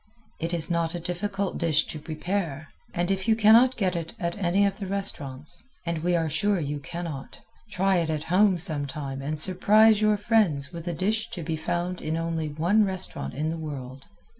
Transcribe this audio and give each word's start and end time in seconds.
It 0.39 0.51
is 0.51 0.71
not 0.71 0.95
a 0.95 0.99
difficult 0.99 1.59
dish 1.59 1.85
to 1.85 1.99
prepare, 1.99 2.69
and 2.91 3.11
if 3.11 3.27
you 3.27 3.35
cannot 3.35 3.77
get 3.77 3.95
it 3.95 4.15
at 4.19 4.35
any 4.35 4.65
of 4.65 4.79
the 4.79 4.87
restaurants, 4.87 5.61
and 5.85 5.99
we 5.99 6.15
are 6.15 6.27
sure 6.27 6.59
you 6.59 6.79
cannot, 6.79 7.41
try 7.69 7.97
it 7.97 8.09
at 8.09 8.23
home 8.23 8.57
some 8.57 8.87
time 8.87 9.21
and 9.21 9.37
surprise 9.37 10.01
your 10.01 10.17
friends 10.17 10.73
with 10.73 10.87
a 10.87 10.93
dish 10.93 11.29
to 11.29 11.43
be 11.43 11.55
found 11.55 12.01
in 12.01 12.17
only 12.17 12.49
one 12.49 12.83
restaurant 12.83 13.35
in 13.35 13.49
the 13.49 13.57
world. 13.59 14.05